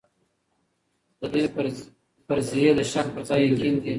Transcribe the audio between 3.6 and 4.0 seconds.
دي.